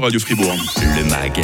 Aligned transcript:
Radio 0.00 0.18
Fribourg. 0.18 0.54
Le 0.96 1.04
MAG, 1.10 1.40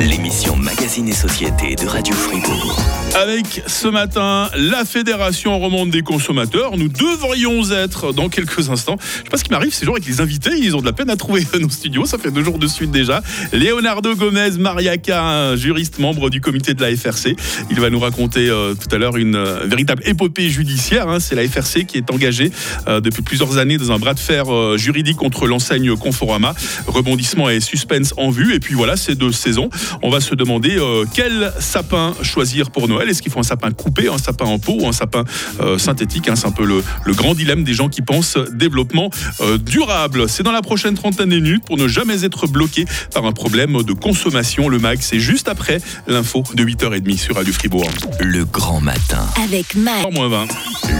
l'émission 0.00 0.56
Magazine 0.56 1.08
et 1.08 1.12
Société 1.12 1.76
de 1.76 1.86
Radio 1.86 2.14
Fribourg. 2.14 2.80
Avec 3.14 3.62
ce 3.66 3.88
matin 3.88 4.48
la 4.56 4.84
Fédération 4.84 5.58
romande 5.58 5.90
des 5.90 6.02
consommateurs. 6.02 6.76
Nous 6.76 6.88
devrions 6.88 7.70
être 7.70 8.12
dans 8.12 8.28
quelques 8.28 8.70
instants. 8.70 8.96
Je 9.00 9.18
sais 9.18 9.22
pas 9.30 9.36
ce 9.36 9.44
qui 9.44 9.50
m'arrive 9.50 9.72
ces 9.72 9.84
jours 9.84 9.94
avec 9.94 10.06
les 10.06 10.20
invités. 10.20 10.50
Ils 10.56 10.74
ont 10.74 10.80
de 10.80 10.86
la 10.86 10.92
peine 10.92 11.10
à 11.10 11.16
trouver 11.16 11.44
nos 11.60 11.68
studios. 11.70 12.04
Ça 12.06 12.18
fait 12.18 12.30
deux 12.30 12.42
jours 12.42 12.58
de 12.58 12.66
suite 12.66 12.90
déjà. 12.90 13.22
Leonardo 13.52 14.14
Gomez 14.16 14.50
Mariaca, 14.58 15.22
un 15.22 15.56
juriste 15.56 15.98
membre 15.98 16.30
du 16.30 16.40
comité 16.40 16.74
de 16.74 16.82
la 16.82 16.94
FRC. 16.96 17.36
Il 17.70 17.80
va 17.80 17.90
nous 17.90 18.00
raconter 18.00 18.48
euh, 18.48 18.74
tout 18.74 18.94
à 18.94 18.98
l'heure 18.98 19.16
une 19.16 19.36
euh, 19.36 19.66
véritable 19.66 20.02
épopée 20.06 20.48
judiciaire. 20.50 21.08
hein. 21.08 21.20
C'est 21.20 21.34
la 21.34 21.46
FRC 21.48 21.84
qui 21.86 21.98
est 21.98 22.10
engagée 22.10 22.50
euh, 22.88 23.00
depuis 23.00 23.22
plusieurs 23.22 23.58
années 23.58 23.78
dans 23.78 23.92
un 23.92 23.98
bras 23.98 24.14
de 24.14 24.20
fer 24.20 24.44
juridique 24.78 25.16
contre 25.16 25.46
l'enseigne 25.46 25.94
Conforama. 25.96 26.54
Rebondissement 26.86 27.48
et 27.50 27.60
suspense 27.92 28.14
en 28.16 28.30
vue. 28.30 28.54
Et 28.54 28.60
puis 28.60 28.74
voilà, 28.74 28.96
c'est 28.96 29.16
de 29.16 29.30
saison. 29.30 29.68
On 30.02 30.10
va 30.10 30.20
se 30.20 30.34
demander 30.34 30.76
euh, 30.78 31.04
quel 31.14 31.52
sapin 31.58 32.14
choisir 32.22 32.70
pour 32.70 32.88
Noël. 32.88 33.08
Est-ce 33.08 33.22
qu'il 33.22 33.32
faut 33.32 33.40
un 33.40 33.44
sapin 33.44 33.70
coupé, 33.70 34.08
un 34.08 34.18
sapin 34.18 34.46
en 34.46 34.58
pot 34.58 34.76
ou 34.80 34.86
un 34.86 34.92
sapin 34.92 35.24
euh, 35.60 35.78
synthétique? 35.78 36.28
Hein 36.28 36.36
C'est 36.36 36.46
un 36.46 36.52
peu 36.52 36.64
le, 36.64 36.82
le 37.04 37.12
grand 37.12 37.34
dilemme 37.34 37.64
des 37.64 37.74
gens 37.74 37.88
qui 37.88 38.02
pensent 38.02 38.38
développement 38.52 39.10
euh, 39.40 39.58
durable. 39.58 40.28
C'est 40.28 40.42
dans 40.42 40.52
la 40.52 40.62
prochaine 40.62 40.94
trentaine 40.94 41.30
de 41.30 41.36
minutes 41.36 41.64
pour 41.64 41.76
ne 41.76 41.88
jamais 41.88 42.24
être 42.24 42.46
bloqué 42.46 42.84
par 43.12 43.24
un 43.24 43.32
problème 43.32 43.82
de 43.82 43.92
consommation. 43.92 44.68
Le 44.68 44.78
MAG, 44.78 44.98
c'est 45.00 45.20
juste 45.20 45.48
après 45.48 45.80
l'info 46.06 46.44
de 46.54 46.64
8h30 46.64 47.18
sur 47.18 47.36
Radio 47.36 47.52
Fribourg. 47.52 47.88
Le 48.20 48.44
grand 48.44 48.80
matin. 48.80 49.26
Avec 49.42 49.74
Mag. 49.74 50.00
3 50.00 50.10
moins 50.10 50.28
20. 50.28 50.46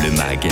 Le 0.04 0.10
MAG, 0.16 0.48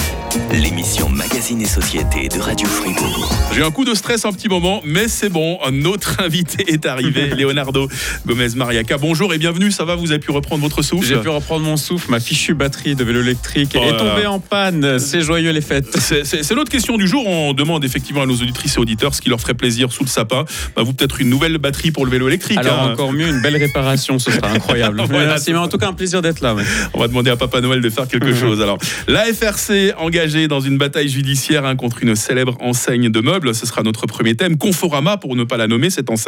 l'émission 0.53 1.09
Magazine 1.09 1.61
et 1.61 1.67
Société 1.67 2.29
de 2.29 2.41
Radio 2.41 2.67
Fribourg. 2.67 3.33
J'ai 3.53 3.63
un 3.63 3.71
coup 3.71 3.85
de 3.85 3.95
stress 3.95 4.25
un 4.25 4.33
petit 4.33 4.49
moment, 4.49 4.81
mais 4.85 5.09
c'est 5.09 5.29
bon. 5.29 5.59
Un 5.65 5.85
autre 5.85 6.17
invité 6.21 6.30
est 6.35 6.87
arrivé, 6.87 7.27
Leonardo 7.39 7.89
Gomez 8.27 8.49
Mariaca. 8.55 8.99
Bonjour 8.99 9.35
et 9.35 9.39
bienvenue. 9.39 9.71
Ça 9.71 9.85
va 9.85 9.97
Vous 9.97 10.11
avez 10.11 10.21
pu 10.21 10.31
reprendre 10.31 10.63
votre 10.63 10.83
souffle 10.83 11.07
J'ai 11.07 11.17
pu 11.17 11.29
reprendre 11.29 11.65
mon 11.65 11.77
souffle, 11.77 12.11
ma 12.11 12.21
fichue 12.21 12.55
batterie 12.55 12.95
de 12.95 13.05
vélo 13.05 13.21
électrique 13.21 13.73
Oh 13.75 13.83
est 13.83 13.97
tombée 13.97 14.27
en 14.27 14.39
panne. 14.39 14.99
C'est 14.99 15.23
joyeux 15.23 15.51
les 15.51 15.61
fêtes. 15.61 15.97
C'est- 15.99 16.51
l'autre 16.55 16.71
question 16.71 16.97
du 16.97 17.07
jour. 17.07 17.27
On 17.27 17.53
demande 17.53 17.85
effectivement 17.85 18.23
à 18.23 18.27
nos 18.27 18.35
auditrices 18.35 18.77
et 18.77 18.81
auditeurs 18.81 19.15
ce 19.15 19.21
qui 19.21 19.29
leur 19.29 19.41
ferait 19.41 19.55
plaisir 19.55 19.93
sous 19.93 20.05
le 20.05 20.09
sapin. 20.09 20.45
Bah, 20.77 20.83
vous, 20.83 20.93
peut-être 20.93 21.21
une 21.21 21.31
nouvelle 21.31 21.59
batterie 21.59 21.91
pour 21.91 22.05
le 22.05 22.11
vélo 22.11 22.29
électrique. 22.29 22.59
Alors 22.59 22.81
hein. 22.81 22.93
encore 22.93 23.13
mieux, 23.13 23.29
une 23.29 23.41
belle 23.41 23.57
réparation, 23.57 24.19
ce 24.19 24.31
sera 24.31 24.49
incroyable. 24.51 25.03
Voilà, 25.11 25.27
Merci, 25.27 25.53
mais 25.53 25.59
en 25.59 25.67
tout 25.67 25.79
cas 25.79 25.89
un 25.89 25.93
plaisir 25.93 26.23
d'être 26.23 26.41
là. 26.41 26.55
ouais. 26.55 26.63
On 26.95 27.01
va 27.01 27.09
demander 27.09 27.31
à 27.31 27.37
Papa 27.37 27.61
Noël 27.61 27.81
de 27.81 27.91
faire 27.91 28.07
quelque 28.07 28.35
chose. 28.35 28.61
Alors, 28.63 28.79
la 29.09 29.25
FRC 29.25 29.93
engagée 29.99 30.47
dans 30.47 30.61
une 30.61 30.79
bataille 30.79 31.09
judiciaire 31.09 31.65
hein, 31.65 31.75
contre 31.75 32.03
une 32.03 32.15
célèbre 32.15 32.57
enseigne 32.61 33.09
de 33.09 33.21
meubles. 33.21 33.55
Ce 33.55 33.67
sera 33.67 33.83
notre 33.83 34.07
premier 34.07 34.37
thème. 34.37 34.57
Conforama, 34.57 35.17
pour 35.17 35.35
ne 35.35 35.45
pas 35.45 35.57
la 35.57 35.67
nommer, 35.67 35.91
cette 35.91 36.11
enseigne. 36.11 36.20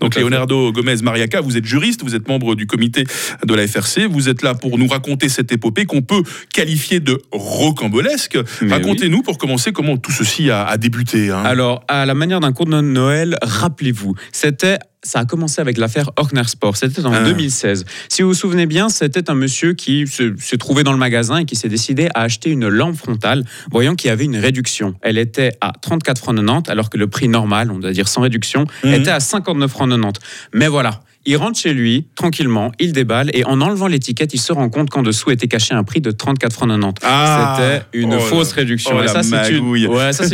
Donc. 0.00 0.14
Leonardo 0.16 0.72
Gomez 0.72 0.96
Mariaca, 1.02 1.40
vous 1.40 1.56
êtes 1.56 1.64
juriste, 1.66 2.02
vous 2.02 2.14
êtes 2.14 2.28
membre 2.28 2.54
du 2.54 2.66
comité 2.66 3.04
de 3.44 3.54
la 3.54 3.66
FRC. 3.66 4.06
Vous 4.08 4.28
êtes 4.28 4.42
là 4.42 4.54
pour 4.54 4.78
nous 4.78 4.86
raconter 4.86 5.28
cette 5.28 5.52
épopée 5.52 5.84
qu'on 5.86 6.02
peut 6.02 6.22
qualifier 6.52 7.00
de 7.00 7.20
rocambolesque. 7.32 8.38
Racontez-nous 8.68 9.22
pour 9.22 9.38
commencer 9.38 9.72
comment 9.72 9.96
tout 9.96 10.12
ceci 10.12 10.50
a, 10.50 10.64
a 10.64 10.76
débuté. 10.76 11.30
hein. 11.30 11.42
Alors, 11.44 11.84
à 11.88 12.06
la 12.06 12.14
manière 12.14 12.40
d'un 12.40 12.52
conte 12.52 12.70
de 12.70 12.80
Noël, 12.80 13.36
rappelez-vous, 13.42 14.14
c'était 14.32 14.78
ça 15.04 15.20
a 15.20 15.24
commencé 15.24 15.60
avec 15.60 15.78
l'affaire 15.78 16.10
Horner 16.16 16.42
Sport. 16.44 16.76
C'était 16.76 17.06
en 17.06 17.12
Ah. 17.12 17.22
2016. 17.22 17.84
Si 18.08 18.22
vous 18.22 18.28
vous 18.28 18.34
souvenez 18.34 18.66
bien, 18.66 18.88
c'était 18.88 19.30
un 19.30 19.34
monsieur 19.34 19.74
qui 19.74 20.06
se, 20.08 20.34
se 20.36 20.56
trouvait 20.56 20.82
dans 20.82 20.92
le 20.92 20.98
magasin 20.98 21.36
et 21.38 21.44
qui 21.44 21.54
s'est 21.54 21.68
décidé 21.68 22.08
à 22.14 22.22
acheter 22.22 22.50
une 22.50 22.66
lampe 22.66 22.96
frontale, 22.96 23.44
voyant 23.70 23.94
qu'il 23.94 24.08
y 24.08 24.10
avait 24.10 24.24
une 24.24 24.36
réduction. 24.36 24.94
Elle 25.02 25.18
était 25.18 25.52
à 25.60 25.72
34 25.80 26.18
francs 26.18 26.34
90, 26.36 26.70
alors 26.70 26.90
que 26.90 26.98
le 26.98 27.06
prix 27.06 27.28
normal, 27.28 27.70
on 27.70 27.78
doit 27.78 27.92
dire 27.92 28.08
sans 28.08 28.22
réduction, 28.22 28.66
Mhm. 28.82 28.94
était 28.94 29.10
à 29.10 29.20
59 29.20 29.70
francs 29.70 29.88
90. 29.88 30.20
Mais 30.52 30.66
voilà. 30.68 31.02
Il 31.26 31.36
rentre 31.36 31.58
chez 31.58 31.72
lui, 31.72 32.06
tranquillement, 32.16 32.70
il 32.78 32.92
déballe, 32.92 33.30
et 33.32 33.44
en 33.44 33.60
enlevant 33.60 33.86
l'étiquette, 33.86 34.34
il 34.34 34.40
se 34.40 34.52
rend 34.52 34.68
compte 34.68 34.90
qu'en 34.90 35.02
dessous 35.02 35.30
était 35.30 35.48
caché 35.48 35.74
un 35.74 35.84
prix 35.84 36.00
de 36.00 36.10
34 36.10 36.52
francs 36.52 36.68
90. 36.68 37.00
Ah. 37.02 37.56
C'était 37.58 37.84
une 37.98 38.14
Oh 38.14 38.20
fausse 38.20 38.50
la- 38.50 38.56
réduction. 38.56 38.90
oh 38.98 39.02
et 39.02 39.08
ça, 39.08 39.22
c'est 39.22 39.50
une, 39.50 39.64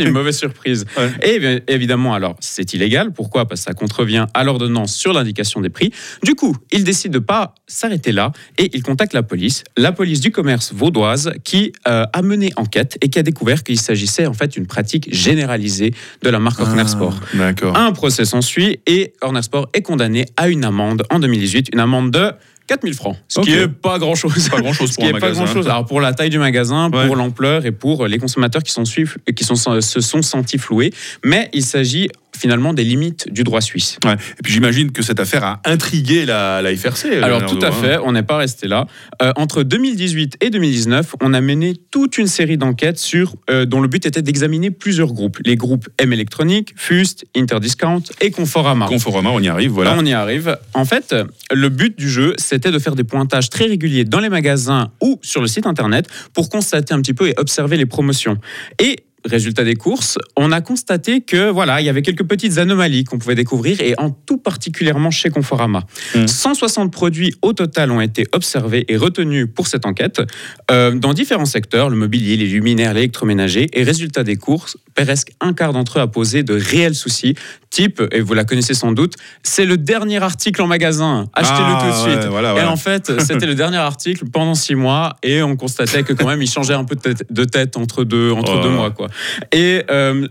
ouais, 0.07 0.11
mauvaise 0.11 0.37
surprise. 0.37 0.85
Ouais. 0.97 1.11
Et 1.23 1.39
bien, 1.39 1.59
évidemment, 1.67 2.13
alors, 2.13 2.35
c'est 2.39 2.73
illégal. 2.73 3.11
Pourquoi? 3.13 3.47
Parce 3.47 3.61
que 3.61 3.65
ça 3.65 3.73
contrevient 3.73 4.25
à 4.33 4.43
l'ordonnance 4.43 4.93
sur 4.95 5.13
l'indication 5.13 5.61
des 5.61 5.69
prix. 5.69 5.91
Du 6.23 6.35
coup, 6.35 6.55
il 6.71 6.83
décide 6.83 7.11
de 7.13 7.19
pas 7.19 7.55
s'arrêter 7.67 8.11
là 8.11 8.31
et 8.57 8.69
il 8.73 8.83
contacte 8.83 9.13
la 9.13 9.23
police, 9.23 9.63
la 9.77 9.91
police 9.91 10.19
du 10.19 10.31
commerce 10.31 10.73
vaudoise, 10.73 11.31
qui 11.43 11.71
euh, 11.87 12.05
a 12.11 12.21
mené 12.21 12.51
enquête 12.57 12.97
et 13.01 13.09
qui 13.09 13.17
a 13.19 13.23
découvert 13.23 13.63
qu'il 13.63 13.79
s'agissait 13.79 14.25
en 14.27 14.33
fait 14.33 14.49
d'une 14.51 14.67
pratique 14.67 15.13
généralisée 15.13 15.93
de 16.21 16.29
la 16.29 16.39
marque 16.39 16.59
Sport. 16.87 17.15
Ah, 17.33 17.37
D'accord. 17.37 17.77
Un 17.77 17.91
procès 17.91 18.25
s'ensuit 18.25 18.79
et 18.87 19.13
Horner 19.21 19.41
Sport 19.41 19.69
est 19.73 19.81
condamné 19.81 20.25
à 20.37 20.49
une 20.49 20.65
amende 20.65 20.80
en 21.09 21.19
2018, 21.19 21.69
une 21.73 21.79
amende 21.79 22.11
de 22.11 22.31
4000 22.67 22.93
francs, 22.93 23.17
ce 23.27 23.41
qui 23.41 23.51
est 23.51 23.67
pas 23.67 23.99
grand-chose. 23.99 24.47
Pas 24.49 24.61
grand-chose 24.61 24.91
Ce 24.91 24.95
pour 24.95 25.03
qui 25.03 25.09
un 25.11 25.17
est 25.17 25.19
pas 25.19 25.31
grand 25.31 25.45
chose. 25.45 25.67
Alors 25.67 25.85
pour 25.85 25.99
la 25.99 26.13
taille 26.13 26.29
du 26.29 26.39
magasin, 26.39 26.89
Ouais. 26.91 27.05
pour 27.07 27.15
l'ampleur 27.17 27.65
et 27.65 27.71
pour 27.71 28.07
les 28.07 28.17
consommateurs 28.17 28.63
qui, 28.63 28.71
sont 28.71 28.83
suiv- 28.83 29.17
qui 29.35 29.43
sont, 29.43 29.55
se 29.55 29.99
sont 30.01 30.21
sentis 30.21 30.57
floués. 30.57 30.93
Mais 31.25 31.49
il 31.53 31.63
s'agit 31.63 32.07
finalement 32.37 32.73
des 32.73 32.83
limites 32.83 33.31
du 33.31 33.43
droit 33.43 33.61
suisse. 33.61 33.97
Ouais. 34.05 34.13
Et 34.13 34.43
puis 34.43 34.53
j'imagine 34.53 34.91
que 34.91 35.01
cette 35.01 35.19
affaire 35.19 35.43
a 35.43 35.61
intrigué 35.65 36.25
la, 36.25 36.61
la 36.61 36.75
FRC. 36.75 37.17
Alors 37.21 37.39
Leonardo, 37.39 37.55
tout 37.55 37.65
à 37.65 37.69
hein. 37.69 37.71
fait, 37.71 37.97
on 38.03 38.11
n'est 38.11 38.23
pas 38.23 38.37
resté 38.37 38.67
là. 38.67 38.87
Euh, 39.21 39.31
entre 39.35 39.63
2018 39.63 40.37
et 40.41 40.49
2019, 40.49 41.15
on 41.21 41.33
a 41.33 41.41
mené 41.41 41.75
toute 41.91 42.17
une 42.17 42.27
série 42.27 42.57
d'enquêtes 42.57 42.97
sur 42.97 43.35
euh, 43.49 43.65
dont 43.65 43.81
le 43.81 43.87
but 43.87 44.05
était 44.05 44.21
d'examiner 44.21 44.71
plusieurs 44.71 45.13
groupes. 45.13 45.37
Les 45.45 45.55
groupes 45.55 45.87
M 45.97 46.13
électronique, 46.13 46.73
Fust, 46.75 47.25
Interdiscount 47.35 48.03
et 48.21 48.31
Conforama. 48.31 48.87
Conforama, 48.87 49.29
on 49.29 49.41
y 49.41 49.47
arrive, 49.47 49.71
voilà. 49.71 49.91
Là, 49.91 49.97
on 49.99 50.05
y 50.05 50.13
arrive. 50.13 50.57
En 50.73 50.85
fait, 50.85 51.15
le 51.51 51.69
but 51.69 51.97
du 51.97 52.09
jeu, 52.09 52.33
c'était 52.37 52.71
de 52.71 52.79
faire 52.79 52.95
des 52.95 53.03
pointages 53.03 53.49
très 53.49 53.65
réguliers 53.65 54.05
dans 54.05 54.19
les 54.19 54.29
magasins 54.29 54.91
ou 55.01 55.19
sur 55.21 55.41
le 55.41 55.47
site 55.47 55.65
internet 55.65 56.07
pour 56.33 56.49
constater 56.49 56.93
un 56.93 57.01
petit 57.01 57.13
peu 57.13 57.27
et 57.27 57.33
observer 57.37 57.77
les 57.77 57.85
promotions. 57.85 58.37
Et 58.79 59.03
Résultat 59.23 59.63
des 59.63 59.75
courses, 59.75 60.17
on 60.35 60.51
a 60.51 60.61
constaté 60.61 61.21
que 61.21 61.49
voilà, 61.49 61.79
il 61.79 61.85
y 61.85 61.89
avait 61.89 62.01
quelques 62.01 62.23
petites 62.23 62.57
anomalies 62.57 63.03
qu'on 63.03 63.19
pouvait 63.19 63.35
découvrir 63.35 63.79
et 63.81 63.93
en 63.99 64.09
tout 64.09 64.37
particulièrement 64.37 65.11
chez 65.11 65.29
Conforama. 65.29 65.83
Mhm. 66.15 66.27
160 66.27 66.91
produits 66.91 67.33
au 67.41 67.53
total 67.53 67.91
ont 67.91 68.01
été 68.01 68.25
observés 68.31 68.85
et 68.87 68.97
retenus 68.97 69.47
pour 69.53 69.67
cette 69.67 69.85
enquête 69.85 70.21
euh, 70.71 70.91
dans 70.95 71.13
différents 71.13 71.45
secteurs, 71.45 71.89
le 71.89 71.95
mobilier, 71.95 72.35
les 72.37 72.47
luminaires, 72.47 72.93
l'électroménager. 72.93 73.67
Et 73.73 73.83
résultat 73.83 74.23
des 74.23 74.37
courses, 74.37 74.77
presque 74.95 75.31
un 75.39 75.53
quart 75.53 75.73
d'entre 75.73 75.99
eux 75.99 76.01
a 76.01 76.07
posé 76.07 76.43
de 76.43 76.53
réels 76.53 76.95
soucis. 76.95 77.35
Type, 77.69 78.01
et 78.11 78.19
vous 78.19 78.33
la 78.33 78.43
connaissez 78.43 78.73
sans 78.73 78.91
doute, 78.91 79.13
c'est 79.43 79.63
le 79.65 79.77
dernier 79.77 80.21
article 80.21 80.61
en 80.61 80.67
magasin. 80.67 81.29
Achetez-le 81.33 81.63
Ah, 81.65 81.79
tout 81.79 81.87
de 82.05 82.11
suite. 82.11 82.23
ouais, 82.23 82.27
voilà, 82.29 82.53
Et 82.61 82.65
en 82.65 82.75
fait, 82.75 83.17
c'était 83.21 83.45
le 83.45 83.55
dernier 83.55 83.77
article 83.77 84.25
pendant 84.25 84.55
six 84.55 84.75
mois 84.75 85.15
et 85.23 85.41
on 85.41 85.55
constatait 85.55 86.03
que 86.03 86.11
quand 86.11 86.27
même, 86.27 86.41
il 86.41 86.49
changeait 86.49 86.73
un 86.73 86.83
peu 86.83 86.95
de 86.95 86.99
tête, 87.01 87.23
de 87.31 87.43
tête 87.45 87.77
entre 87.77 88.03
deux, 88.03 88.31
entre 88.31 88.55
Oh. 88.57 88.61
deux 88.61 88.69
mois. 88.69 88.91
Quoi. 88.91 89.07
Et 89.51 89.83
euh, 89.89 90.27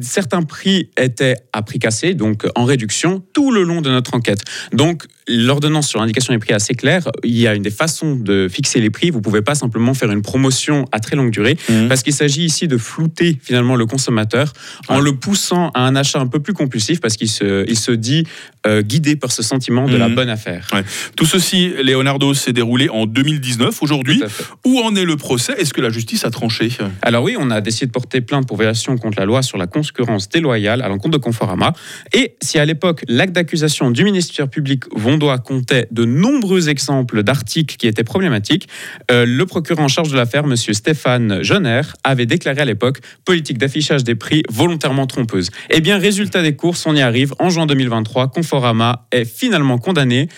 certains 0.00 0.42
prix 0.42 0.90
étaient 0.96 1.36
à 1.52 1.62
prix 1.62 1.78
cassé, 1.78 2.14
donc 2.14 2.46
en 2.54 2.64
réduction, 2.64 3.22
tout 3.32 3.50
le 3.50 3.62
long 3.62 3.80
de 3.80 3.90
notre 3.90 4.14
enquête. 4.14 4.40
L'ordonnance 5.28 5.88
sur 5.88 6.00
l'indication 6.00 6.32
des 6.34 6.38
prix 6.38 6.50
est 6.50 6.54
assez 6.56 6.74
claire. 6.74 7.08
Il 7.22 7.36
y 7.38 7.46
a 7.46 7.54
une 7.54 7.62
des 7.62 7.70
façons 7.70 8.16
de 8.16 8.48
fixer 8.48 8.80
les 8.80 8.90
prix. 8.90 9.10
Vous 9.10 9.18
ne 9.18 9.22
pouvez 9.22 9.42
pas 9.42 9.54
simplement 9.54 9.94
faire 9.94 10.10
une 10.10 10.22
promotion 10.22 10.84
à 10.92 11.00
très 11.00 11.16
longue 11.16 11.30
durée, 11.30 11.56
Mhm. 11.68 11.88
parce 11.88 12.02
qu'il 12.02 12.12
s'agit 12.12 12.44
ici 12.44 12.68
de 12.68 12.76
flouter 12.76 13.38
finalement 13.42 13.76
le 13.76 13.86
consommateur 13.86 14.52
en 14.88 14.96
Ouais. 14.98 15.02
le 15.02 15.12
poussant 15.16 15.70
à 15.74 15.80
un 15.86 15.96
achat 15.96 16.20
un 16.20 16.26
peu 16.26 16.40
plus 16.40 16.52
compulsif, 16.52 17.00
parce 17.00 17.16
qu'il 17.16 17.28
se, 17.28 17.64
il 17.68 17.78
se 17.78 17.92
dit 17.92 18.24
euh, 18.66 18.80
guidé 18.80 19.14
par 19.14 19.30
ce 19.30 19.42
sentiment 19.42 19.86
de 19.86 19.96
la 19.98 20.08
Mhm. 20.08 20.14
bonne 20.14 20.28
affaire. 20.30 20.70
Tout 21.16 21.26
ceci, 21.26 21.70
Leonardo, 21.84 22.32
s'est 22.32 22.54
déroulé 22.54 22.88
en 22.88 23.04
2019. 23.04 23.82
Aujourd'hui, 23.82 24.22
où 24.64 24.78
en 24.80 24.96
est 24.96 25.04
le 25.04 25.16
procès? 25.16 25.52
Est-ce 25.58 25.74
que 25.74 25.82
la 25.82 25.90
justice 25.90 26.24
a 26.24 26.30
tranché? 26.30 26.70
Alors 27.02 27.24
oui, 27.24 27.36
on 27.38 27.50
a 27.50 27.60
décidé 27.60 27.86
de 27.86 27.90
porter 27.92 28.22
plainte 28.22 28.48
pour 28.48 28.56
violation 28.56 28.96
contre 28.96 29.18
la 29.18 29.26
loi 29.26 29.42
sur 29.42 29.58
la 29.58 29.66
concurrence 29.66 30.30
déloyale 30.30 30.80
à 30.80 30.88
l'encontre 30.88 31.10
de 31.18 31.22
Conforama. 31.22 31.74
Et 32.14 32.36
si 32.42 32.58
à 32.58 32.64
l'époque, 32.64 33.04
l'acte 33.06 33.34
d'accusation 33.34 33.90
du 33.90 34.02
ministère 34.02 34.48
public 34.48 34.84
vaudois 35.14 35.38
comptait 35.38 35.86
de 35.90 36.04
nombreux 36.04 36.68
exemples 36.68 37.22
d'articles 37.22 37.76
qui 37.76 37.86
étaient 37.86 38.04
problématiques, 38.04 38.68
euh, 39.10 39.24
le 39.26 39.46
procureur 39.46 39.84
en 39.84 39.88
charge 39.88 40.10
de 40.10 40.16
l'affaire, 40.16 40.44
M. 40.44 40.56
Stéphane 40.56 41.42
Jonner, 41.42 41.82
avait 42.02 42.26
déclaré 42.26 42.60
à 42.60 42.64
l'époque 42.64 42.98
politique 43.24 43.58
d'affichage 43.58 44.04
des 44.04 44.14
prix 44.14 44.42
volontairement 44.50 45.06
trompeuse. 45.06 45.50
Eh 45.70 45.80
bien, 45.80 45.98
résultat 45.98 46.42
des 46.42 46.56
courses, 46.56 46.84
on 46.86 46.94
y 46.94 47.00
arrive. 47.00 47.32
En 47.38 47.50
juin 47.50 47.66
2023, 47.66 48.28
Conforama 48.28 49.06
est 49.12 49.24
finalement 49.24 49.78
condamné 49.78 50.28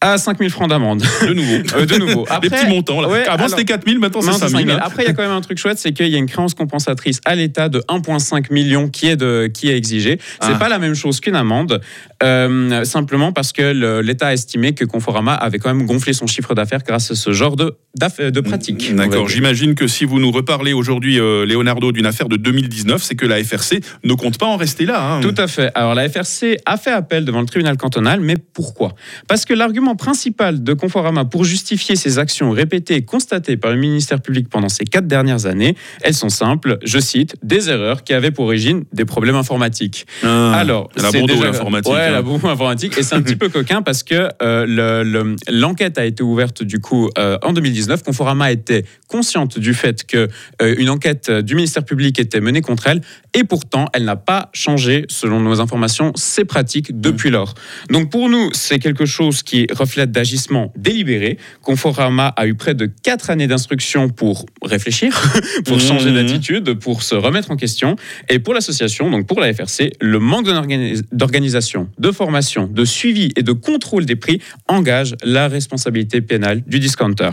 à 0.00 0.16
5000 0.18 0.50
francs 0.50 0.68
d'amende. 0.70 1.02
De 1.26 1.34
nouveau. 1.34 1.56
Euh, 1.76 1.86
de 1.86 1.96
nouveau. 1.96 2.26
Des 2.42 2.48
petits 2.50 2.66
montants. 2.66 3.00
Là. 3.00 3.08
Ouais, 3.08 3.26
Avant, 3.28 3.48
c'était 3.48 3.64
4000, 3.64 3.98
maintenant, 3.98 4.20
c'est 4.22 4.28
Non, 4.28 4.32
c'est 4.34 4.48
5000. 4.48 4.60
5 4.60 4.66
000. 4.66 4.78
hein. 4.78 4.82
Après, 4.84 5.02
il 5.04 5.06
y 5.06 5.10
a 5.10 5.12
quand 5.12 5.22
même 5.22 5.30
un 5.30 5.40
truc 5.40 5.58
chouette, 5.58 5.78
c'est 5.78 5.92
qu'il 5.92 6.08
y 6.08 6.14
a 6.14 6.18
une 6.18 6.26
créance 6.26 6.54
compensatrice 6.54 7.20
à 7.24 7.34
l'État 7.34 7.68
de 7.68 7.80
1,5 7.88 8.52
million 8.52 8.88
qui 8.88 9.06
est, 9.08 9.16
de, 9.16 9.48
qui 9.52 9.68
est 9.68 9.76
exigée. 9.76 10.18
C'est 10.40 10.52
Ah. 10.54 10.58
pas 10.58 10.68
la 10.68 10.78
même 10.78 10.94
chose 10.94 11.20
qu'une 11.20 11.36
amende, 11.36 11.80
euh, 12.22 12.84
simplement 12.84 13.32
parce 13.32 13.52
que 13.52 14.00
l'État 14.00 14.28
a 14.28 14.32
estimé 14.32 14.72
que 14.74 14.84
Conforama 14.84 15.34
avait 15.34 15.58
quand 15.58 15.72
même 15.74 15.86
gonflé 15.86 16.12
son 16.12 16.26
chiffre 16.26 16.54
d'affaires 16.54 16.82
grâce 16.86 17.10
à 17.10 17.14
ce 17.14 17.32
genre 17.32 17.56
de, 17.56 17.76
de 17.96 18.40
pratique. 18.40 18.94
D'accord. 18.94 19.28
J'imagine 19.28 19.74
que 19.74 19.86
si 19.86 20.04
vous 20.04 20.18
nous 20.18 20.30
reparlez 20.32 20.72
aujourd'hui, 20.72 21.18
euh, 21.20 21.44
Leonardo, 21.46 21.92
d'une 21.92 22.06
affaire 22.06 22.28
de 22.28 22.36
2019, 22.36 23.02
c'est 23.02 23.14
que 23.14 23.26
la 23.26 23.42
FRC 23.42 23.80
ne 24.04 24.14
compte 24.14 24.38
pas 24.38 24.46
en 24.46 24.56
rester 24.56 24.86
là. 24.86 25.14
hein. 25.16 25.20
Tout 25.20 25.34
à 25.36 25.46
fait. 25.46 25.70
Alors 25.74 25.94
la 25.94 26.08
FRC 26.08 26.56
a 26.66 26.76
fait 26.76 26.90
appel 26.90 27.24
devant 27.24 27.40
le 27.40 27.46
tribunal 27.46 27.76
cantonal, 27.76 28.20
mais 28.20 28.36
pourquoi? 28.38 28.94
Parce 29.28 29.44
que 29.44 29.54
l'argument 29.54 29.89
principal 29.96 30.62
de 30.62 30.72
Conforama 30.74 31.24
pour 31.24 31.44
justifier 31.44 31.96
ces 31.96 32.18
actions 32.18 32.50
répétées 32.50 32.96
et 32.96 33.02
constatées 33.04 33.56
par 33.56 33.70
le 33.72 33.76
ministère 33.78 34.20
public 34.20 34.48
pendant 34.48 34.68
ces 34.68 34.84
quatre 34.84 35.06
dernières 35.06 35.46
années, 35.46 35.76
elles 36.02 36.14
sont 36.14 36.28
simples, 36.28 36.78
je 36.84 36.98
cite, 36.98 37.36
des 37.42 37.68
erreurs 37.70 38.04
qui 38.04 38.12
avaient 38.12 38.30
pour 38.30 38.46
origine 38.46 38.84
des 38.92 39.04
problèmes 39.04 39.36
informatiques. 39.36 40.06
Ah, 40.22 40.52
Alors, 40.54 40.90
la 40.96 41.10
c'est 41.10 41.18
bombe 41.20 41.28
déjà- 41.30 41.44
l'informatique. 41.46 41.92
Ouais, 41.92 42.00
hein. 42.00 42.10
la 42.12 42.22
bombe 42.22 42.44
informatique. 42.46 42.96
Et 42.98 43.02
c'est 43.02 43.14
un 43.14 43.22
petit 43.22 43.36
peu 43.36 43.48
coquin 43.50 43.82
parce 43.82 44.02
que 44.02 44.28
euh, 44.42 44.66
le- 44.66 45.02
le- 45.02 45.36
l'enquête 45.50 45.98
a 45.98 46.04
été 46.04 46.22
ouverte 46.22 46.62
du 46.62 46.80
coup 46.80 47.08
euh, 47.18 47.38
en 47.42 47.52
2019. 47.52 48.02
Conforama 48.02 48.50
était 48.52 48.84
consciente 49.08 49.58
du 49.58 49.74
fait 49.74 50.04
que 50.06 50.28
euh, 50.62 50.74
une 50.78 50.90
enquête 50.90 51.30
du 51.30 51.54
ministère 51.54 51.84
public 51.84 52.18
était 52.18 52.40
menée 52.40 52.60
contre 52.60 52.86
elle 52.86 53.00
et 53.34 53.44
pourtant 53.44 53.86
elle 53.92 54.04
n'a 54.04 54.16
pas 54.16 54.50
changé, 54.52 55.04
selon 55.08 55.40
nos 55.40 55.60
informations, 55.60 56.12
ses 56.16 56.44
pratiques 56.44 57.00
depuis 57.00 57.30
lors. 57.30 57.54
Donc 57.90 58.10
pour 58.10 58.28
nous, 58.28 58.50
c'est 58.52 58.78
quelque 58.78 59.06
chose 59.06 59.42
qui 59.42 59.66
reflète 59.80 60.10
d'agissement 60.12 60.72
délibéré. 60.76 61.38
Conforama 61.62 62.28
a 62.36 62.46
eu 62.46 62.54
près 62.54 62.74
de 62.74 62.86
quatre 62.86 63.30
années 63.30 63.46
d'instruction 63.46 64.08
pour 64.08 64.46
réfléchir, 64.62 65.10
pour 65.64 65.80
changer 65.80 66.12
d'attitude, 66.12 66.74
pour 66.74 67.02
se 67.02 67.14
remettre 67.14 67.50
en 67.50 67.56
question. 67.56 67.96
Et 68.28 68.38
pour 68.38 68.54
l'association, 68.54 69.10
donc 69.10 69.26
pour 69.26 69.40
la 69.40 69.52
FRC, 69.52 69.92
le 70.00 70.18
manque 70.18 70.46
d'organi- 70.46 71.00
d'organisation, 71.12 71.88
de 71.98 72.10
formation, 72.12 72.66
de 72.66 72.84
suivi 72.84 73.32
et 73.36 73.42
de 73.42 73.52
contrôle 73.52 74.04
des 74.06 74.16
prix 74.16 74.40
engage 74.68 75.14
la 75.24 75.48
responsabilité 75.48 76.20
pénale 76.20 76.62
du 76.66 76.78
discounter. 76.78 77.30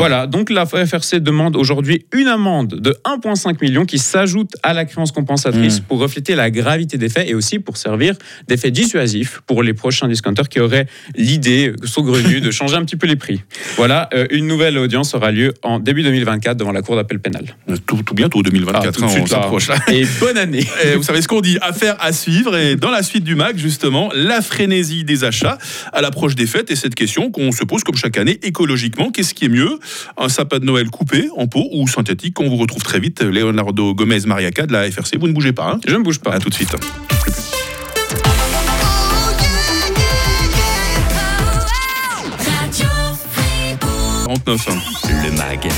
Voilà, 0.00 0.26
donc 0.26 0.50
la 0.50 0.66
FRC 0.66 1.20
demande 1.20 1.56
aujourd'hui 1.56 2.06
une 2.12 2.28
amende 2.28 2.80
de 2.80 2.96
1,5 3.04 3.60
million 3.62 3.84
qui 3.84 3.98
s'ajoute 3.98 4.52
à 4.62 4.72
la 4.72 4.84
créance 4.84 5.12
compensatrice 5.12 5.80
Mm. 5.80 5.84
pour 5.88 5.98
refléter 5.98 6.34
la 6.34 6.50
gravité 6.50 6.98
des 6.98 7.08
faits 7.08 7.28
et 7.28 7.34
aussi 7.34 7.58
pour 7.58 7.76
servir 7.76 8.14
d'effet 8.48 8.70
dissuasif 8.70 9.40
pour 9.46 9.62
les 9.62 9.72
prochains 9.74 10.08
discounters 10.08 10.48
qui 10.48 10.60
auraient 10.60 10.86
l'idée 11.16 11.71
saugrenue 11.84 12.40
de 12.40 12.50
changer 12.50 12.76
un 12.76 12.84
petit 12.84 12.96
peu 12.96 13.06
les 13.06 13.16
prix. 13.16 13.42
Voilà, 13.76 14.08
euh, 14.14 14.26
une 14.30 14.46
nouvelle 14.46 14.78
audience 14.78 15.14
aura 15.14 15.30
lieu 15.30 15.54
en 15.62 15.78
début 15.78 16.02
2024 16.02 16.56
devant 16.56 16.72
la 16.72 16.82
Cour 16.82 16.96
d'appel 16.96 17.18
pénale. 17.20 17.56
Tout, 17.86 18.02
tout 18.04 18.14
bientôt, 18.14 18.42
2024. 18.42 18.86
Ah, 18.86 18.92
tout 18.92 19.04
hein, 19.04 19.08
suite, 19.08 19.22
on 19.24 19.26
s'approche 19.26 19.68
là. 19.68 19.76
Et 19.92 20.04
bonne 20.20 20.36
année 20.38 20.66
Et 20.84 20.96
vous 20.96 21.02
savez 21.02 21.22
ce 21.22 21.28
qu'on 21.28 21.40
dit, 21.40 21.58
affaire 21.60 21.96
à 22.00 22.12
suivre. 22.12 22.56
Et 22.56 22.76
dans 22.76 22.90
la 22.90 23.02
suite 23.02 23.24
du 23.24 23.34
MAC, 23.34 23.56
justement, 23.58 24.10
la 24.14 24.42
frénésie 24.42 25.04
des 25.04 25.24
achats 25.24 25.58
à 25.92 26.00
l'approche 26.00 26.34
des 26.34 26.46
fêtes 26.46 26.70
et 26.70 26.76
cette 26.76 26.94
question 26.94 27.30
qu'on 27.30 27.52
se 27.52 27.64
pose 27.64 27.84
comme 27.84 27.96
chaque 27.96 28.18
année 28.18 28.38
écologiquement. 28.42 29.10
Qu'est-ce 29.10 29.34
qui 29.34 29.46
est 29.46 29.48
mieux? 29.48 29.78
Un 30.16 30.28
sapin 30.28 30.58
de 30.58 30.64
Noël 30.64 30.90
coupé 30.90 31.28
en 31.36 31.46
pot 31.46 31.68
ou 31.72 31.86
synthétique? 31.88 32.40
On 32.40 32.48
vous 32.48 32.56
retrouve 32.56 32.82
très 32.82 33.00
vite. 33.00 33.22
Leonardo 33.22 33.94
Gomez 33.94 34.20
Mariaca 34.26 34.66
de 34.66 34.72
la 34.72 34.90
FRC. 34.90 35.18
Vous 35.18 35.28
ne 35.28 35.32
bougez 35.32 35.52
pas. 35.52 35.72
hein? 35.72 35.80
Je 35.86 35.94
ne 35.94 36.02
bouge 36.02 36.18
pas. 36.18 36.32
à 36.32 36.38
tout 36.38 36.48
de 36.48 36.54
suite. 36.54 36.74
9h59. 44.46 45.22
Le 45.22 45.30
MAG, 45.36 45.70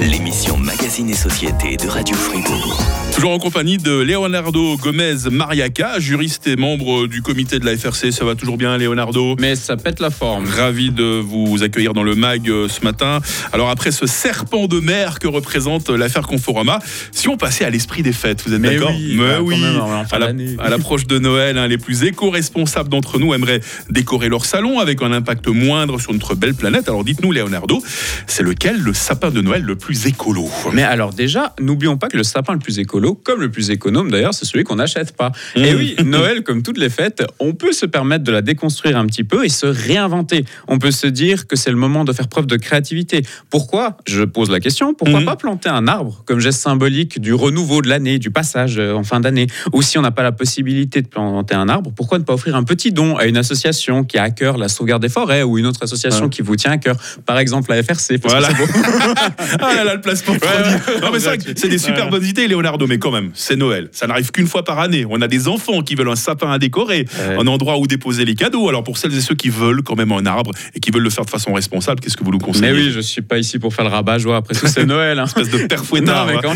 l'émission 0.00 0.56
Magazine 0.56 1.08
et 1.10 1.14
Société 1.14 1.76
de 1.76 1.86
Radio 1.88 2.16
Fribourg. 2.16 2.80
Toujours 3.14 3.30
en 3.32 3.38
compagnie 3.38 3.78
de 3.78 3.92
Leonardo 4.00 4.76
Gomez 4.76 5.14
Mariaca, 5.30 5.98
juriste 5.98 6.46
et 6.46 6.56
membre 6.56 7.06
du 7.06 7.22
comité 7.22 7.58
de 7.58 7.64
la 7.64 7.76
FRC. 7.76 8.10
Ça 8.12 8.24
va 8.24 8.34
toujours 8.34 8.56
bien, 8.56 8.76
Leonardo? 8.76 9.36
Mais 9.38 9.56
ça 9.56 9.76
pète 9.76 10.00
la 10.00 10.10
forme. 10.10 10.46
Ravi 10.46 10.90
de 10.90 11.20
vous 11.20 11.62
accueillir 11.62 11.94
dans 11.94 12.02
le 12.02 12.14
MAG 12.14 12.48
euh, 12.48 12.68
ce 12.68 12.82
matin. 12.84 13.20
Alors 13.52 13.70
après 13.70 13.90
ce 13.90 14.06
serpent 14.06 14.66
de 14.66 14.80
mer 14.80 15.18
que 15.18 15.26
représente 15.28 15.90
l'affaire 15.90 16.26
Conforama, 16.26 16.78
si 17.12 17.28
on 17.28 17.36
passait 17.36 17.64
à 17.64 17.70
l'esprit 17.70 18.02
des 18.02 18.12
fêtes, 18.12 18.42
vous 18.46 18.54
êtes 18.54 18.60
Mais 18.60 18.74
d'accord? 18.76 18.90
oui, 18.94 19.14
Mais 19.16 19.24
bah, 19.28 19.34
quand 19.38 19.44
oui. 19.44 19.60
même, 19.60 19.80
la- 20.12 20.18
d'année. 20.18 20.56
à 20.58 20.68
l'approche 20.70 21.06
de 21.06 21.18
Noël, 21.18 21.56
hein, 21.58 21.66
les 21.68 21.78
plus 21.78 22.02
éco-responsables 22.04 22.88
d'entre 22.88 23.18
nous 23.18 23.32
aimeraient 23.34 23.60
décorer 23.90 24.28
leur 24.28 24.44
salon 24.44 24.78
avec 24.80 25.02
un 25.02 25.12
impact 25.12 25.46
moindre 25.48 26.00
sur 26.00 26.12
notre 26.12 26.34
belle 26.34 26.54
planète. 26.54 26.88
Alors 26.88 27.04
dites-nous, 27.04 27.32
Leonardo, 27.32 27.82
c'est 28.26 28.42
lequel 28.42 28.78
le 28.80 28.92
sapin 28.94 29.30
de 29.30 29.40
Noël 29.40 29.67
le 29.68 29.76
plus 29.76 30.06
écolo 30.06 30.48
Mais 30.72 30.82
alors 30.82 31.12
déjà, 31.12 31.54
n'oublions 31.60 31.96
pas 31.96 32.08
que 32.08 32.16
le 32.16 32.24
sapin 32.24 32.54
le 32.54 32.58
plus 32.58 32.78
écolo, 32.78 33.14
comme 33.14 33.40
le 33.40 33.50
plus 33.50 33.70
économe 33.70 34.10
d'ailleurs, 34.10 34.34
c'est 34.34 34.44
celui 34.46 34.64
qu'on 34.64 34.76
n'achète 34.76 35.14
pas. 35.16 35.30
Mmh. 35.56 35.60
Et 35.60 35.74
oui, 35.74 35.96
Noël, 36.04 36.42
comme 36.42 36.62
toutes 36.62 36.78
les 36.78 36.88
fêtes, 36.88 37.22
on 37.38 37.52
peut 37.54 37.72
se 37.72 37.86
permettre 37.86 38.24
de 38.24 38.32
la 38.32 38.42
déconstruire 38.42 38.96
un 38.98 39.06
petit 39.06 39.24
peu 39.24 39.44
et 39.44 39.48
se 39.48 39.66
réinventer. 39.66 40.44
On 40.66 40.78
peut 40.78 40.90
se 40.90 41.06
dire 41.06 41.46
que 41.46 41.54
c'est 41.54 41.70
le 41.70 41.76
moment 41.76 42.04
de 42.04 42.12
faire 42.12 42.28
preuve 42.28 42.46
de 42.46 42.56
créativité. 42.56 43.22
Pourquoi 43.50 43.96
Je 44.08 44.22
pose 44.24 44.50
la 44.50 44.58
question, 44.60 44.94
pourquoi 44.94 45.20
Mhm. 45.20 45.26
pas 45.26 45.36
planter 45.36 45.68
un 45.68 45.86
arbre 45.86 46.22
comme 46.26 46.40
geste 46.40 46.60
symbolique 46.60 47.20
du 47.20 47.34
renouveau 47.34 47.82
de 47.82 47.88
l'année, 47.88 48.18
du 48.18 48.30
passage 48.30 48.78
euh, 48.78 48.94
en 48.94 49.02
fin 49.04 49.20
d'année? 49.20 49.46
Ou 49.74 49.82
si 49.82 49.98
on 49.98 50.02
n'a 50.02 50.10
pas 50.10 50.22
la 50.22 50.32
possibilité 50.32 51.02
de 51.02 51.08
planter 51.08 51.54
un 51.54 51.68
arbre, 51.68 51.92
pourquoi 51.94 52.18
ne 52.18 52.24
pas 52.24 52.32
offrir 52.34 52.56
un 52.56 52.64
petit 52.64 52.90
don 52.92 53.16
à 53.16 53.26
une 53.26 53.36
association 53.36 54.02
qui 54.04 54.16
a 54.18 54.22
à 54.22 54.30
cœur 54.30 54.56
la 54.56 54.68
sauvegarde 54.68 55.02
des 55.02 55.08
forêts 55.10 55.42
ou 55.42 55.58
une 55.58 55.66
autre 55.66 55.82
association 55.82 56.24
Ouais. 56.24 56.30
qui 56.30 56.42
vous 56.42 56.56
tient 56.56 56.70
à 56.72 56.78
cœur? 56.78 56.96
Par 57.26 57.38
exemple 57.38 57.70
la 57.70 57.82
FRC. 57.82 58.18
Voilà. 58.24 58.48
Ah 59.60 59.74
là 59.74 59.84
là, 59.84 59.94
le 59.94 60.00
placement 60.00 60.34
de 60.34 60.38
produit. 60.38 61.00
Non, 61.02 61.08
mais 61.12 61.18
c'est 61.20 61.26
vrai 61.26 61.38
que 61.38 61.44
c'est 61.56 61.68
des 61.68 61.78
super 61.78 62.04
Ouais. 62.04 62.10
bonnes 62.10 62.24
idées, 62.24 62.46
Leonardo, 62.48 62.86
mais 62.86 62.98
quand 62.98 63.10
même, 63.10 63.30
c'est 63.34 63.56
Noël. 63.56 63.88
Ça 63.92 64.06
n'arrive 64.06 64.30
qu'une 64.30 64.46
fois 64.46 64.64
par 64.64 64.78
année. 64.78 65.04
On 65.08 65.20
a 65.20 65.28
des 65.28 65.48
enfants 65.48 65.82
qui 65.82 65.94
veulent 65.94 66.08
un 66.08 66.16
sapin 66.16 66.50
à 66.50 66.58
décorer, 66.58 67.06
Ouais. 67.28 67.36
un 67.38 67.46
endroit 67.46 67.78
où 67.78 67.86
déposer 67.86 68.24
les 68.24 68.34
cadeaux. 68.34 68.68
Alors 68.68 68.84
pour 68.84 68.98
celles 68.98 69.14
et 69.16 69.20
ceux 69.20 69.34
qui 69.34 69.48
veulent 69.48 69.82
quand 69.82 69.96
même 69.96 70.12
un 70.12 70.26
arbre 70.26 70.50
et 70.74 70.80
qui 70.80 70.90
veulent 70.90 71.02
le 71.02 71.10
faire 71.10 71.24
de 71.24 71.30
façon 71.30 71.52
responsable, 71.52 72.00
qu'est-ce 72.00 72.16
que 72.16 72.24
vous 72.24 72.30
nous 72.32 72.38
conseillez 72.38 72.66
Mais 72.70 72.72
oui, 72.72 72.90
je 72.92 73.00
suis 73.00 73.22
pas 73.22 73.38
ici 73.38 73.58
pour 73.58 73.74
faire 73.74 73.84
le 73.84 73.90
rabat-joie. 73.90 74.36
Après 74.36 74.54
tout, 74.54 74.66
c'est 74.66 74.84
Noël. 74.86 75.18
hein. 75.18 75.24
Espèce 75.26 75.50
de 75.50 75.66
père 75.66 75.84
fouettard. 75.84 76.28
hein. 76.28 76.40
quand 76.42 76.54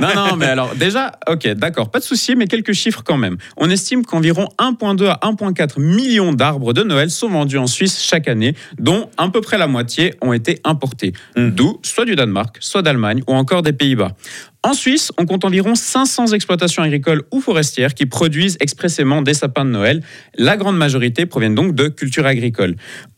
non, 0.00 0.08
non, 0.14 0.36
mais 0.36 0.46
alors 0.46 0.74
déjà, 0.74 1.12
ok, 1.28 1.48
d'accord, 1.54 1.90
pas 1.90 1.98
de 1.98 2.04
souci, 2.04 2.34
mais 2.36 2.46
quelques 2.46 2.72
chiffres 2.72 3.02
quand 3.04 3.16
même. 3.16 3.36
On 3.56 3.70
estime 3.70 4.04
qu'environ 4.04 4.48
1,2 4.58 5.06
à 5.08 5.18
1,4 5.22 5.80
millions 5.80 6.32
d'arbres 6.32 6.72
de 6.72 6.82
Noël 6.82 7.10
sont 7.10 7.28
vendus 7.28 7.58
en 7.58 7.66
Suisse 7.66 8.02
chaque 8.04 8.28
année, 8.28 8.54
dont 8.78 9.08
à 9.16 9.28
peu 9.28 9.40
près 9.40 9.58
la 9.58 9.66
moitié 9.66 10.14
ont 10.20 10.32
été 10.32 10.60
importés, 10.64 11.12
Mm. 11.36 11.50
d'où 11.50 11.78
soit 11.82 12.04
du 12.04 12.14
Danemark, 12.16 12.43
soit 12.60 12.82
d'Allemagne 12.82 13.22
ou 13.26 13.34
encore 13.34 13.62
des 13.62 13.72
Pays-Bas. 13.72 14.12
En 14.62 14.72
Suisse, 14.72 15.12
on 15.18 15.26
compte 15.26 15.44
environ 15.44 15.74
500 15.74 16.28
exploitations 16.28 16.82
agricoles 16.82 17.22
ou 17.30 17.40
forestières 17.40 17.94
qui 17.94 18.06
produisent 18.06 18.56
expressément 18.60 19.20
des 19.20 19.34
sapins 19.34 19.64
de 19.64 19.70
Noël. 19.70 20.02
La 20.36 20.56
grande 20.56 20.78
majorité 20.78 21.26
proviennent 21.26 21.54
donc 21.54 21.74
de 21.74 21.88
cultures 21.88 22.26
agricoles. 22.26 22.76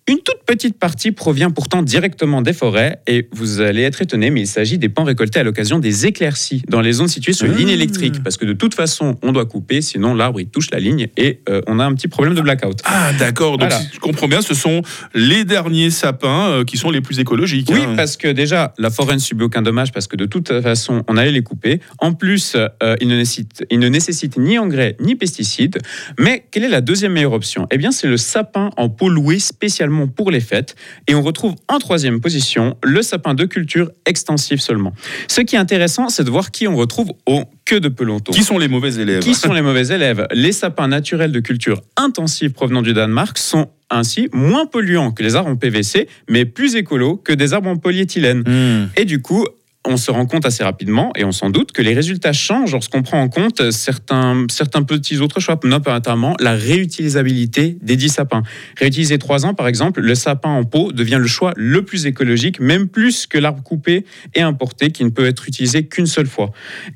Une 0.08 0.18
toute 0.18 0.44
petite 0.46 0.78
partie 0.78 1.10
provient 1.10 1.50
pourtant 1.50 1.82
directement 1.82 2.40
des 2.40 2.52
forêts 2.52 3.00
et 3.08 3.28
vous 3.32 3.60
allez 3.60 3.82
être 3.82 4.00
étonné, 4.02 4.30
mais 4.30 4.42
il 4.42 4.46
s'agit 4.46 4.78
des 4.78 4.88
pans 4.88 5.02
récoltés 5.02 5.40
à 5.40 5.42
l'occasion 5.42 5.80
des 5.80 6.06
éclaircies 6.06 6.62
dans 6.68 6.80
les 6.80 6.92
zones 6.92 7.08
situées 7.08 7.32
sur 7.32 7.46
les 7.48 7.54
Ah. 7.54 7.58
lignes 7.58 7.70
électriques 7.70 8.22
parce 8.22 8.36
que 8.36 8.44
de 8.44 8.52
toute 8.52 8.74
façon, 8.74 9.18
on 9.22 9.32
doit 9.32 9.46
couper, 9.46 9.80
sinon 9.80 10.14
l'arbre 10.14 10.40
il 10.40 10.46
touche 10.46 10.70
la 10.70 10.78
ligne 10.78 11.08
et 11.16 11.40
euh, 11.48 11.60
on 11.66 11.80
a 11.80 11.84
un 11.84 11.92
petit 11.94 12.06
problème 12.06 12.34
de 12.36 12.40
blackout. 12.40 12.78
Ah 12.84 13.12
d'accord, 13.18 13.58
donc 13.58 13.68
Voilà. 13.70 13.82
si 13.84 13.88
je 13.94 13.98
comprends 13.98 14.28
bien, 14.28 14.42
ce 14.42 14.54
sont 14.54 14.82
les 15.12 15.44
derniers 15.44 15.90
sapins 15.90 16.50
euh, 16.50 16.64
qui 16.64 16.76
sont 16.76 16.90
les 16.92 17.00
plus 17.00 17.18
écologiques. 17.18 17.68
Oui, 17.72 17.80
hein. 17.82 17.94
parce 17.96 18.16
que 18.16 18.28
déjà, 18.28 18.74
la 18.78 18.90
forêt 18.90 19.14
ne 19.14 19.20
subit 19.20 19.42
aucun 19.42 19.62
dommage 19.62 19.90
parce 19.90 20.06
que 20.06 20.14
de 20.14 20.26
toute 20.26 20.60
façon, 20.60 21.02
on 21.08 21.16
allait 21.16 21.32
les 21.32 21.42
couper. 21.42 21.80
En 21.98 22.12
plus, 22.12 22.54
euh, 22.54 22.94
ils, 23.00 23.08
ne 23.08 23.16
nécessitent, 23.16 23.64
ils 23.70 23.80
ne 23.80 23.88
nécessitent 23.88 24.36
ni 24.38 24.56
engrais 24.56 24.96
ni 25.00 25.16
pesticides. 25.16 25.78
Mais 26.20 26.44
quelle 26.52 26.62
est 26.62 26.68
la 26.68 26.80
deuxième 26.80 27.10
meilleure 27.12 27.32
option? 27.32 27.66
Eh 27.72 27.76
bien, 27.78 27.90
c'est 27.90 28.06
le 28.06 28.16
sapin 28.18 28.70
en 28.76 28.88
pot 28.88 29.08
loué 29.08 29.40
spécialement 29.40 29.95
pour 30.04 30.30
les 30.30 30.40
fêtes. 30.40 30.76
Et 31.06 31.14
on 31.14 31.22
retrouve 31.22 31.54
en 31.68 31.78
troisième 31.78 32.20
position 32.20 32.76
le 32.82 33.00
sapin 33.02 33.34
de 33.34 33.44
culture 33.46 33.90
extensive 34.04 34.60
seulement. 34.60 34.92
Ce 35.28 35.40
qui 35.40 35.56
est 35.56 35.58
intéressant, 35.58 36.08
c'est 36.08 36.24
de 36.24 36.30
voir 36.30 36.50
qui 36.50 36.68
on 36.68 36.76
retrouve 36.76 37.12
au 37.26 37.44
queue 37.64 37.80
de 37.80 37.88
peloton. 37.88 38.32
Qui 38.32 38.42
sont 38.42 38.58
les 38.58 38.68
mauvais 38.68 38.94
élèves 38.94 39.22
Qui 39.22 39.34
sont 39.34 39.52
les 39.52 39.62
mauvais 39.62 39.88
élèves? 39.88 40.26
Les 40.32 40.52
sapins 40.52 40.88
naturels 40.88 41.32
de 41.32 41.40
culture 41.40 41.80
intensive 41.96 42.52
provenant 42.52 42.82
du 42.82 42.92
Danemark 42.92 43.38
sont 43.38 43.68
ainsi 43.90 44.28
moins 44.32 44.66
polluants 44.66 45.12
que 45.12 45.22
les 45.22 45.36
arbres 45.36 45.50
en 45.50 45.56
PVC, 45.56 46.08
mais 46.28 46.44
plus 46.44 46.76
écolos 46.76 47.16
que 47.16 47.32
des 47.32 47.54
arbres 47.54 47.70
en 47.70 47.76
polyéthylène. 47.76 48.40
Hmm. 48.40 48.88
Et 48.96 49.04
du 49.04 49.22
coup, 49.22 49.46
on 49.86 49.96
se 49.96 50.10
rend 50.10 50.26
compte 50.26 50.46
assez 50.46 50.64
rapidement, 50.64 51.12
et 51.16 51.24
on 51.24 51.32
s'en 51.32 51.50
doute, 51.50 51.72
que 51.72 51.82
les 51.82 51.94
résultats 51.94 52.32
changent 52.32 52.72
lorsqu'on 52.72 53.02
prend 53.02 53.20
en 53.20 53.28
compte 53.28 53.70
certains, 53.70 54.46
certains 54.50 54.82
petits 54.82 55.18
autres 55.18 55.40
choix, 55.40 55.58
notamment 55.64 56.34
la 56.40 56.54
réutilisabilité 56.54 57.78
des 57.80 57.96
dix 57.96 58.08
sapins. 58.08 58.42
Réutiliser 58.78 59.18
trois 59.18 59.46
ans, 59.46 59.54
par 59.54 59.68
exemple, 59.68 60.00
le 60.00 60.14
sapin 60.14 60.50
en 60.50 60.64
pot 60.64 60.92
devient 60.92 61.18
le 61.20 61.26
choix 61.26 61.52
le 61.56 61.82
plus 61.82 62.06
écologique, 62.06 62.60
même 62.60 62.88
plus 62.88 63.26
que 63.26 63.38
l'arbre 63.38 63.62
coupé 63.62 64.04
et 64.34 64.42
importé 64.42 64.90
qui 64.90 65.04
ne 65.04 65.10
peut 65.10 65.26
être 65.26 65.48
utilisé 65.48 65.86
qu'une 65.86 66.06
seule 66.06 66.26
fois. 66.26 66.52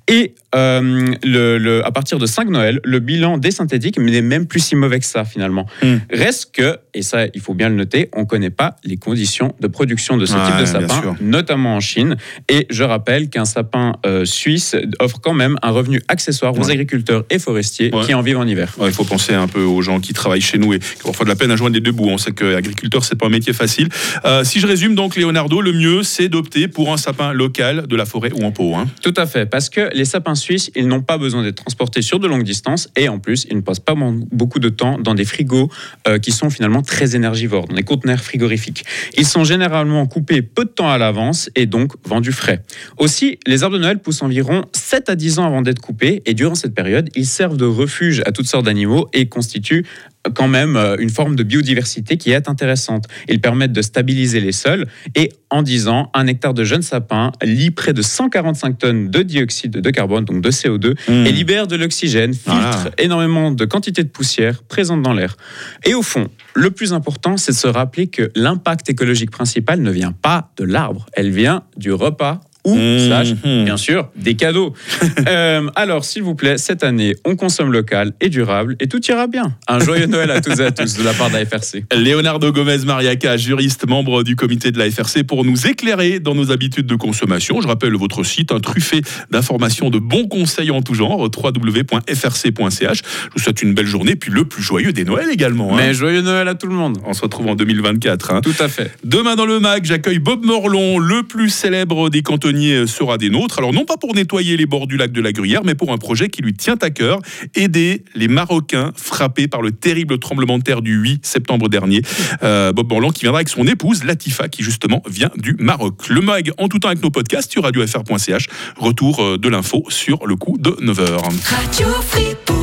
Et 0.09 0.35
euh, 0.55 1.15
le, 1.23 1.83
à 1.85 1.93
partir 1.93 2.19
de 2.19 2.27
5 2.27 2.49
Noël, 2.49 2.81
le 2.85 2.99
bilan 2.99 3.39
des 3.39 3.53
synthétiques 3.53 3.99
n'est 3.99 4.23
même 4.23 4.47
plus 4.47 4.61
si 4.61 4.75
mauvais 4.75 4.99
que 4.99 5.07
ça 5.07 5.25
finalement. 5.25 5.67
Hmm. 5.83 5.99
Reste 6.11 6.53
que, 6.53 6.79
et 6.93 7.03
ça 7.03 7.27
il 7.35 7.41
faut 7.41 7.55
bien 7.55 7.69
le 7.69 7.77
noter, 7.77 8.09
on 8.15 8.21
ne 8.21 8.27
connaît 8.27 8.51
pas 8.51 8.77
les 8.85 8.97
conditions 8.97 9.55
de 9.61 9.69
production 9.69 10.17
de 10.17 10.27
ce 10.27 10.35
type 10.35 10.61
de 10.61 10.65
sapin, 10.65 11.17
notamment 11.21 11.77
en 11.77 11.81
Chine. 11.81 12.17
Et 12.49 12.67
je 12.71 12.80
rappelle 12.85 13.29
qu'un 13.31 13.45
sapin 13.45 13.95
euh, 14.07 14.25
suisse 14.25 14.77
offre 14.99 15.21
quand 15.21 15.33
même 15.35 15.57
un 15.63 15.71
revenu 15.71 16.01
accessoire 16.09 16.55
aux 16.55 16.65
Ouais. 16.65 16.73
agriculteurs 16.73 17.25
et 17.31 17.39
forestiers 17.39 17.95
Ouais. 17.95 18.05
qui 18.07 18.15
en 18.15 18.23
vivent 18.23 18.39
en 18.39 18.47
hiver. 18.47 18.75
Ouais, 18.79 18.89
il 18.89 18.95
faut 18.95 19.05
penser 19.05 19.35
un 19.35 19.49
peu 19.49 19.63
aux 19.63 19.83
gens 19.83 20.01
qui 20.01 20.13
travaillent 20.13 20.41
chez 20.41 20.59
nous 20.59 20.73
et 20.75 20.79
qui 20.79 20.87
ont 21.05 21.09
parfois 21.09 21.25
de 21.25 21.31
la 21.31 21.37
peine 21.37 21.51
à 21.51 21.57
joindre 21.57 21.75
les 21.75 21.81
deux 21.81 21.93
bouts. 21.93 22.09
On 22.09 22.19
sait 22.19 22.33
que 22.33 22.55
agriculteur, 22.55 23.05
c'est 23.05 23.17
pas 23.17 23.27
un 23.27 23.31
métier 23.31 23.53
facile. 23.53 23.89
Euh, 24.25 24.45
si 24.45 24.61
je 24.61 24.67
résume 24.67 24.95
donc, 24.95 25.17
Leonardo, 25.17 25.61
le 25.61 25.73
mieux, 25.73 26.03
c'est 26.03 26.29
d'opter 26.29 26.69
pour 26.69 26.93
un 26.93 26.97
sapin 26.97 27.33
local 27.33 27.87
de 27.87 27.97
la 27.97 28.05
forêt 28.05 28.33
ou 28.33 28.45
en 28.45 28.53
pot. 28.53 28.75
hein. 28.77 28.87
Tout 29.03 29.15
à 29.17 29.27
fait, 29.27 29.47
parce 29.47 29.69
que 29.71 29.91
les 29.95 30.05
sapins 30.05 30.35
suisses, 30.35 30.71
ils 30.77 30.87
n'ont 30.89 31.03
pas 31.03 31.19
besoin 31.19 31.43
d'être 31.43 31.57
transportés 31.57 32.03
sur 32.03 32.19
de 32.21 32.27
longues 32.29 32.45
distances 32.45 32.89
et 32.97 33.09
en 33.09 33.19
plus, 33.19 33.47
ils 33.51 33.57
ne 33.57 33.63
passent 33.63 33.81
pas 33.81 33.95
beaucoup 34.33 34.59
de 34.61 34.69
temps 34.69 34.99
dans 34.99 35.15
des 35.15 35.25
frigos 35.25 35.69
euh, 36.09 36.19
qui 36.19 36.33
sont 36.33 36.51
finalement 36.51 36.83
très 36.83 37.17
énergivores, 37.17 37.67
dans 37.69 37.75
des 37.77 37.83
conteneurs 37.83 38.21
frigorifiques. 38.21 38.85
Ils 39.17 39.27
sont 39.27 39.45
généralement 39.45 40.07
coupés 40.07 40.43
peu 40.43 40.65
de 40.65 40.71
temps 40.71 40.91
à 40.91 40.99
l'avance 40.99 41.51
et 41.57 41.67
donc 41.67 41.93
vendus 42.05 42.33
frais. 42.33 42.63
Aussi, 42.99 43.39
les 43.47 43.63
arbres 43.63 43.77
de 43.77 43.83
Noël 43.83 43.99
poussent 43.99 44.23
environ 44.23 44.65
7 44.73 45.09
à 45.09 45.17
10 45.17 45.39
ans 45.39 45.47
avant 45.47 45.63
d'être 45.63 45.81
coupés 45.81 46.23
et 46.27 46.35
durant 46.35 46.55
cette 46.55 46.75
période, 46.75 47.09
ils 47.15 47.27
servent 47.27 47.57
de 47.57 47.65
refuge 47.65 48.23
à 48.27 48.33
toutes 48.33 48.47
sortes 48.47 48.65
d'animaux 48.65 49.09
et 49.13 49.29
constituent 49.29 49.87
quand 50.35 50.49
même 50.49 50.77
euh, 50.77 50.97
une 50.99 51.11
forme 51.11 51.37
de 51.37 51.43
biodiversité 51.43 52.17
qui 52.17 52.31
est 52.31 52.49
intéressante. 52.49 53.07
Ils 53.29 53.41
permettent 53.41 53.73
de 53.73 53.83
stabiliser 53.83 54.41
les 54.41 54.53
sols 54.53 54.87
et 55.15 55.33
en 55.51 55.63
10 55.63 55.89
ans, 55.89 56.11
un 56.15 56.27
hectare 56.27 56.55
de 56.55 56.63
jeunes 56.63 56.83
sapins 56.83 57.33
lie 57.43 57.71
près 57.71 57.93
de 57.93 58.03
145 58.03 58.79
tonnes 58.79 59.11
de 59.11 59.23
dioxyde 59.23 59.73
de 59.73 59.91
carbone, 59.91 60.25
donc 60.25 60.43
de 60.43 60.51
CO2, 60.51 60.95
et 61.09 61.33
libère 61.33 61.67
de 61.67 61.75
l'oxygène, 61.75 62.35
filtre 62.35 62.91
énormément 62.99 63.51
de 63.51 63.65
quantité 63.65 64.05
de 64.05 64.09
poussière 64.09 64.63
présente 64.63 65.03
dans 65.03 65.13
l'air. 65.13 65.37
Et 65.85 65.95
au 65.95 66.03
fond, 66.03 66.29
le 66.55 66.71
plus 66.71 66.93
important, 66.93 67.37
c'est 67.37 67.53
de 67.53 67.57
se 67.57 67.67
rappeler 67.67 68.07
que 68.07 68.31
l'impact 68.37 68.91
écologique 68.91 69.33
principal 69.33 69.81
ne 69.81 69.91
vient 69.91 70.13
pas 70.13 70.53
de 70.57 70.65
l'arbre, 70.65 71.07
elle 71.15 71.31
vient 71.31 71.65
du 71.77 71.93
repas 71.93 72.41
ou, 72.65 72.77
slash, 72.77 73.33
bien 73.43 73.77
sûr, 73.77 74.11
des 74.17 74.35
cadeaux. 74.35 74.75
Euh, 75.29 75.69
alors, 75.77 76.05
s'il 76.05 76.23
vous 76.23 76.35
plaît, 76.35 76.57
cette 76.57 76.83
année, 76.83 77.15
on 77.25 77.37
consomme 77.37 77.73
local 77.73 78.13
et 78.21 78.29
durable 78.29 78.77
et 78.81 78.89
tout 78.89 79.05
ira 79.07 79.27
bien. 79.27 79.57
Un 79.69 79.79
joyeux 79.79 80.07
Noël 80.11 80.31
à 80.31 80.41
toutes 80.41 80.59
et 80.59 80.65
à 80.65 80.71
tous 80.71 80.97
de 80.97 81.03
la 81.03 81.13
part 81.15 81.29
de 81.31 81.35
la 81.35 81.47
FRC. 81.47 81.85
Leonardo 81.95 82.53
Gomez 82.53 82.79
Mariaca, 82.85 83.37
juriste, 83.37 83.87
membre 83.89 84.23
du 84.23 84.37
comité 84.37 84.71
de 84.73 84.79
la 84.79 84.91
FRC, 84.91 85.25
pour 85.25 85.45
nous 85.45 85.67
éclairer 85.67 86.21
dans 86.21 86.35
nos 86.35 86.51
habitudes 86.53 86.87
de 86.87 86.95
consommation. 86.97 87.61
Je 87.61 87.69
rappelle 87.69 87.95
votre 87.95 88.25
site, 88.25 88.53
un 88.53 88.61
truffé 88.61 89.03
d'informations, 89.31 89.91
de 89.91 89.99
bons 89.99 90.27
conseils 90.29 90.71
en 90.71 90.83
tout 90.83 90.95
genre, 90.95 91.21
www.frc.ch. 91.21 92.99
Je 93.03 93.33
vous 93.35 93.39
souhaite 93.43 93.63
une 93.63 93.75
belle 93.75 93.87
journée, 93.87 94.17
puis 94.17 94.31
le 94.31 94.45
plus 94.45 94.63
joyeux 94.63 94.93
des 94.93 95.05
Noëls 95.05 95.31
également. 95.31 95.73
hein. 95.75 95.77
Mais 95.77 95.95
joyeux 95.95 96.23
Noël 96.23 96.49
à 96.49 96.55
tout 96.55 96.67
le 96.67 96.75
monde. 96.75 96.99
On 97.05 97.13
se 97.13 97.23
retrouve 97.23 97.47
en 97.49 97.55
2024. 97.55 98.33
hein. 98.33 98.41
Tout 98.43 98.55
à 98.61 98.69
fait. 98.69 98.93
Demain 99.05 99.37
dans 99.37 99.47
le 99.47 99.61
MAC, 99.61 99.85
j'accueille 99.85 100.19
Bob 100.19 100.45
Morlon, 100.45 100.99
le 100.99 101.23
plus 101.23 101.51
célèbre 101.51 102.11
des 102.11 102.23
cantonniers 102.23 102.75
euh, 102.75 102.87
sera 102.87 103.19
des 103.19 103.31
nôtres. 103.31 103.59
Alors 103.59 103.73
non 103.73 103.85
pas 103.85 103.97
pour 103.97 104.15
nettoyer 104.15 104.57
les 104.57 104.67
bords 104.67 104.87
du 104.87 104.97
lac 104.97 105.13
de 105.13 105.21
la 105.21 105.33
Gruyère, 105.33 105.63
mais 105.65 105.75
pour 105.75 105.93
un 105.93 105.99
projet 105.99 106.29
qui 106.29 106.43
lui 106.43 106.55
tient 106.55 106.77
à 106.83 106.91
cœur, 106.91 107.21
aider 107.55 108.05
les 108.15 108.29
Marocains 108.29 108.93
frappés 108.97 109.49
par 109.49 109.63
le 109.63 109.71
terrible 110.01 110.19
tremblement 110.19 110.57
de 110.59 110.63
terre 110.63 110.81
du 110.81 110.95
8 110.95 111.27
septembre 111.27 111.69
dernier. 111.69 112.01
Euh, 112.43 112.73
Bob 112.73 112.89
Morlon 112.89 113.11
qui 113.11 113.23
viendra 113.23 113.39
avec 113.39 113.51
son 113.51 113.67
épouse 113.67 114.05
Latifa 114.05 114.49
qui 114.49 114.63
justement 114.63 115.03
vient 115.07 115.31
du 115.37 115.57
Maroc. 115.59 116.09
Le 116.09 116.23
MAG 116.23 116.53
en 116.57 116.69
tout 116.69 116.79
temps 116.79 116.89
avec 116.89 117.03
nos 117.03 117.11
podcasts 117.11 117.53
sur 117.53 117.65
radiofr.ch. 117.65 118.49
Retour 118.79 119.23
euh, 119.23 119.37
de 119.37 119.49
l'info 119.49 119.85
sur 119.89 120.27
le 120.27 120.37
coup 120.37 120.57
de 120.59 120.71
9h. 120.71 121.19
Radio 121.45 121.89
Fribourg. 122.09 122.60